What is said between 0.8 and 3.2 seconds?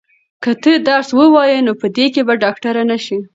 درس ووایې نو په دې کې به ډاکټره نه شې.